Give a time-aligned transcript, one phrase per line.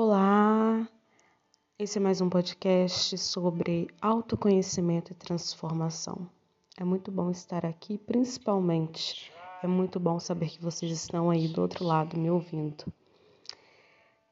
[0.00, 0.88] Olá,
[1.76, 6.30] esse é mais um podcast sobre autoconhecimento e transformação.
[6.78, 11.62] É muito bom estar aqui, principalmente é muito bom saber que vocês estão aí do
[11.62, 12.84] outro lado me ouvindo.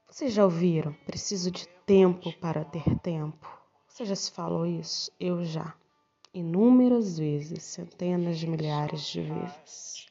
[0.08, 0.92] Vocês já ouviram?
[1.04, 3.50] Preciso de tempo para ter tempo.
[3.88, 5.10] Você já se falou isso?
[5.18, 5.74] Eu já.
[6.32, 10.06] Inúmeras vezes, centenas de milhares de vezes.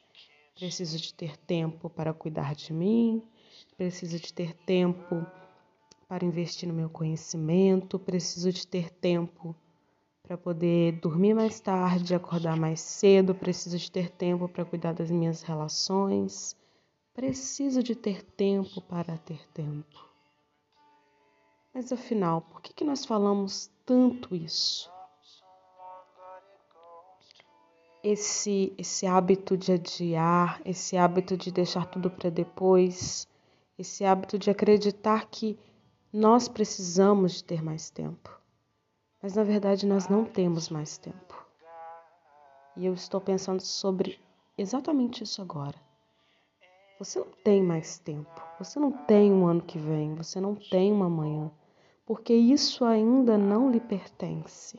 [0.54, 3.22] Preciso de ter tempo para cuidar de mim,
[3.78, 5.26] preciso de ter tempo
[6.08, 9.54] para investir no meu conhecimento, preciso de ter tempo
[10.22, 15.10] para poder dormir mais tarde, acordar mais cedo, preciso de ter tempo para cuidar das
[15.10, 16.56] minhas relações,
[17.14, 20.04] preciso de ter tempo para ter tempo.
[21.72, 24.90] Mas afinal, por que, que nós falamos tanto isso?
[28.02, 33.28] Esse, esse hábito de adiar, esse hábito de deixar tudo para depois,
[33.78, 35.58] esse hábito de acreditar que
[36.12, 38.30] nós precisamos de ter mais tempo.
[39.22, 41.46] Mas na verdade nós não temos mais tempo.
[42.76, 44.20] E eu estou pensando sobre
[44.56, 45.74] exatamente isso agora.
[46.98, 48.42] Você não tem mais tempo.
[48.58, 50.14] Você não tem um ano que vem.
[50.14, 51.50] Você não tem uma manhã.
[52.06, 54.78] Porque isso ainda não lhe pertence.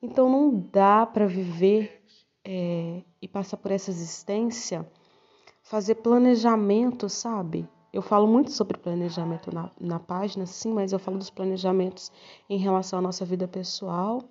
[0.00, 2.02] Então não dá para viver
[2.44, 4.90] é, e passar por essa existência,
[5.62, 7.68] fazer planejamento, sabe?
[7.90, 12.12] Eu falo muito sobre planejamento na, na página, sim, mas eu falo dos planejamentos
[12.48, 14.22] em relação à nossa vida pessoal.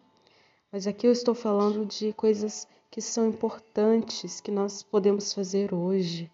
[0.72, 6.32] Mas aqui eu estou falando de coisas que são importantes, que nós podemos fazer hoje,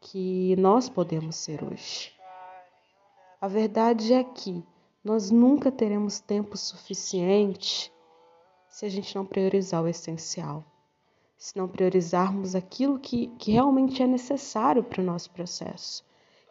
[0.00, 2.12] que nós podemos ser hoje.
[3.40, 4.62] A verdade é que
[5.02, 7.92] nós nunca teremos tempo suficiente
[8.68, 10.62] se a gente não priorizar o essencial,
[11.36, 16.08] se não priorizarmos aquilo que, que realmente é necessário para o nosso processo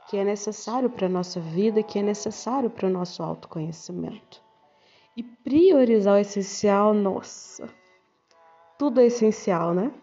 [0.10, 4.42] que é necessário para a nossa vida, que é necessário para o nosso autoconhecimento.
[5.16, 7.70] E priorizar o essencial, nossa,
[8.80, 9.94] tudo é essencial, né?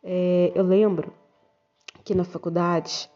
[0.00, 1.12] É, eu lembro
[2.04, 3.10] que na faculdade,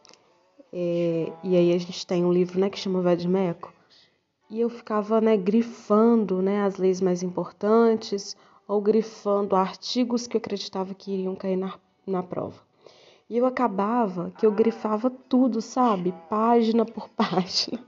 [0.73, 3.73] é, e aí a gente tem um livro né, que chama Vadmeco,
[4.51, 8.37] e eu ficava né, grifando né, as leis mais importantes
[8.67, 12.66] ou grifando artigos que eu acreditava que iriam cair na, na prova.
[13.29, 16.15] E eu acabava que eu grifava tudo, sabe?
[16.29, 17.81] Página por página.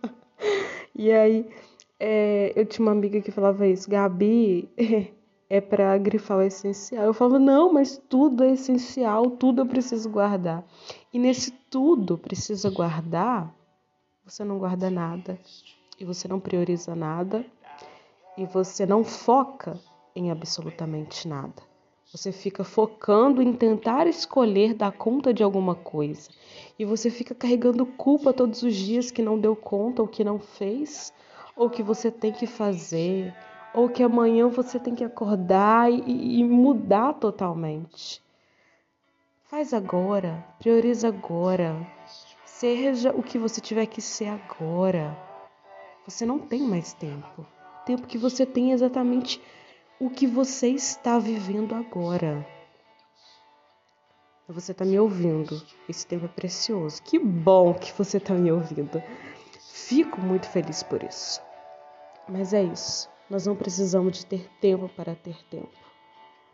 [0.95, 1.49] E aí
[1.99, 4.69] é, eu tinha uma amiga que falava isso, Gabi,
[5.51, 7.05] é para grifar o essencial.
[7.05, 10.65] Eu falava, não, mas tudo é essencial, tudo eu preciso guardar.
[11.13, 13.55] E nesse tudo precisa guardar,
[14.25, 15.39] você não guarda nada.
[15.99, 17.45] E você não prioriza nada.
[18.37, 19.79] E você não foca
[20.15, 21.63] em absolutamente nada.
[22.11, 26.31] Você fica focando em tentar escolher dar conta de alguma coisa.
[26.79, 30.39] E você fica carregando culpa todos os dias que não deu conta, ou que não
[30.39, 31.13] fez,
[31.55, 33.35] ou que você tem que fazer,
[33.75, 38.23] ou que amanhã você tem que acordar e, e mudar totalmente.
[39.45, 41.77] Faz agora, prioriza agora.
[42.47, 45.15] Seja o que você tiver que ser agora.
[46.07, 47.43] Você não tem mais tempo.
[47.83, 49.43] O tempo que você tem é exatamente
[50.01, 52.47] o que você está vivendo agora.
[54.49, 55.61] Você está me ouvindo.
[55.89, 57.03] Esse tempo é precioso.
[57.03, 59.03] Que bom que você está me ouvindo.
[59.73, 61.43] Fico muito feliz por isso.
[62.29, 63.11] Mas é isso.
[63.29, 65.69] Nós não precisamos de ter tempo para ter tempo.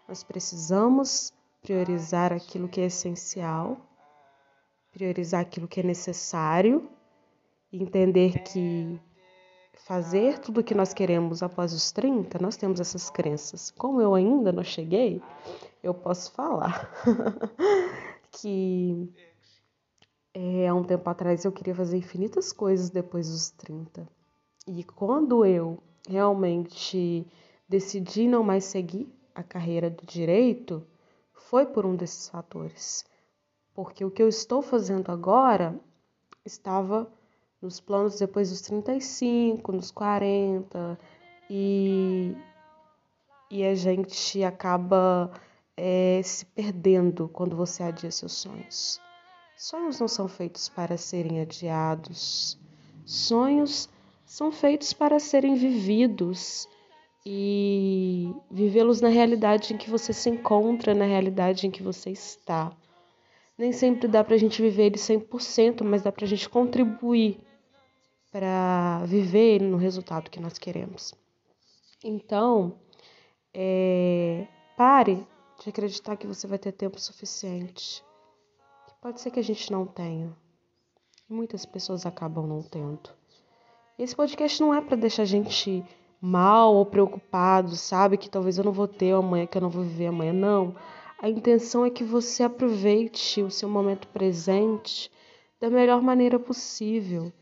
[0.09, 1.33] Nós precisamos
[1.63, 3.79] priorizar aquilo que é essencial,
[4.93, 6.89] priorizar aquilo que é necessário,
[7.73, 9.01] entender que
[9.85, 13.71] fazer tudo o que nós queremos após os 30, nós temos essas crenças.
[13.71, 15.21] Como eu ainda não cheguei,
[15.83, 16.91] eu posso falar
[18.33, 19.13] que
[20.33, 24.09] é, há um tempo atrás eu queria fazer infinitas coisas depois dos 30.
[24.67, 25.79] E quando eu
[26.09, 27.27] realmente
[27.69, 30.83] decidi não mais seguir a carreira do direito,
[31.35, 33.05] foi por um desses fatores.
[33.75, 35.79] Porque o que eu estou fazendo agora
[36.43, 37.07] estava
[37.65, 40.99] nos planos depois dos 35, nos 40,
[41.49, 42.37] e,
[43.51, 45.33] e a gente acaba
[45.75, 49.01] é, se perdendo quando você adia seus sonhos.
[49.57, 52.61] Sonhos não são feitos para serem adiados,
[53.07, 53.89] sonhos
[54.27, 56.69] são feitos para serem vividos
[57.25, 62.71] e vivê-los na realidade em que você se encontra, na realidade em que você está.
[63.57, 67.41] Nem sempre dá para a gente viver ele 100%, mas dá para a gente contribuir
[68.35, 71.15] para viver no resultado que nós queremos.
[72.03, 72.75] Então,
[73.55, 75.25] é, pare
[75.63, 78.03] de acreditar que você vai ter tempo suficiente.
[79.01, 80.37] Pode ser que a gente não tenha.
[81.29, 83.09] Muitas pessoas acabam não tendo.
[83.97, 85.85] Esse podcast não é para deixar a gente
[86.21, 88.17] mal ou preocupado, sabe?
[88.17, 90.33] Que talvez eu não vou ter amanhã, que eu não vou viver amanhã.
[90.33, 90.75] Não.
[91.23, 95.09] A intenção é que você aproveite o seu momento presente
[95.61, 97.33] da melhor maneira possível,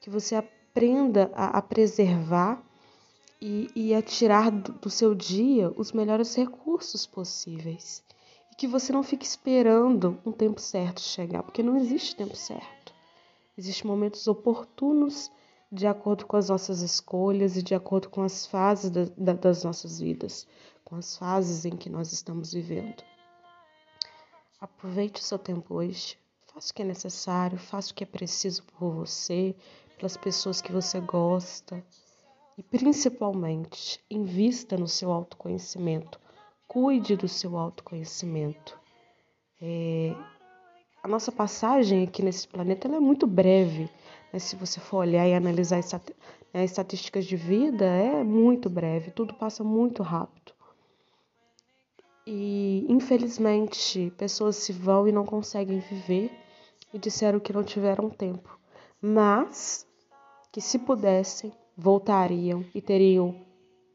[0.00, 2.62] que você aprenda a, a preservar
[3.40, 8.02] e, e a tirar do, do seu dia os melhores recursos possíveis.
[8.50, 12.92] E que você não fique esperando um tempo certo chegar, porque não existe tempo certo.
[13.56, 15.30] Existem momentos oportunos
[15.70, 19.62] de acordo com as nossas escolhas e de acordo com as fases da, da, das
[19.62, 20.46] nossas vidas,
[20.84, 23.04] com as fases em que nós estamos vivendo.
[24.60, 26.18] Aproveite o seu tempo hoje,
[26.52, 29.54] faça o que é necessário, faça o que é preciso por você,
[30.00, 31.84] pelas pessoas que você gosta
[32.56, 36.18] e principalmente invista no seu autoconhecimento,
[36.66, 38.80] cuide do seu autoconhecimento.
[39.60, 40.14] É,
[41.02, 43.90] a nossa passagem aqui nesse planeta é muito breve.
[44.32, 44.38] Né?
[44.38, 45.82] Se você for olhar e analisar
[46.52, 50.54] né, estatísticas de vida, é muito breve, tudo passa muito rápido.
[52.26, 56.30] E infelizmente pessoas se vão e não conseguem viver
[56.90, 58.58] e disseram que não tiveram tempo,
[59.00, 59.86] mas
[60.52, 63.40] que se pudessem voltariam e teriam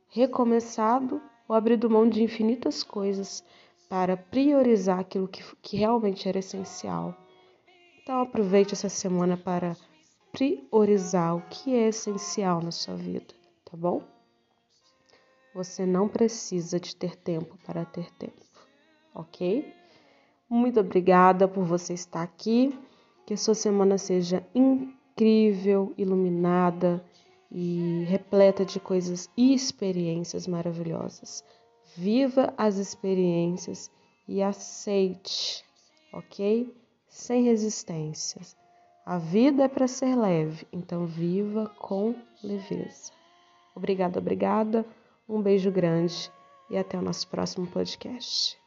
[0.09, 3.43] recomeçado ou abrido mão de infinitas coisas
[3.89, 7.15] para priorizar aquilo que, que realmente era essencial.
[8.01, 9.75] Então aproveite essa semana para
[10.31, 14.01] priorizar o que é essencial na sua vida, tá bom?
[15.53, 18.41] Você não precisa de ter tempo para ter tempo,
[19.13, 19.73] ok?
[20.49, 22.77] Muito obrigada por você estar aqui.
[23.25, 24.45] Que a sua semana seja
[25.15, 27.03] incrível, iluminada
[27.49, 31.43] e repleta de coisas e experiências maravilhosas.
[31.95, 33.89] Viva as experiências
[34.27, 35.63] e aceite,
[36.11, 36.73] ok?
[37.07, 38.57] Sem resistências.
[39.05, 42.13] A vida é para ser leve, então viva com
[42.43, 43.13] leveza.
[43.73, 44.85] Obrigada, obrigada.
[45.29, 46.29] Um beijo grande
[46.69, 48.64] e até o nosso próximo podcast.